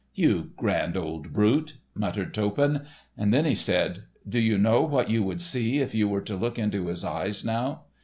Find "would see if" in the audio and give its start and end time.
5.21-5.93